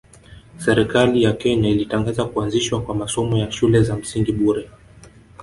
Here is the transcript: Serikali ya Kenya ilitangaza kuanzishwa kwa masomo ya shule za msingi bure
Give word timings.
Serikali 0.57 1.23
ya 1.23 1.33
Kenya 1.33 1.69
ilitangaza 1.69 2.25
kuanzishwa 2.25 2.81
kwa 2.81 2.95
masomo 2.95 3.37
ya 3.37 3.51
shule 3.51 3.83
za 3.83 3.95
msingi 3.95 4.31
bure 4.31 4.69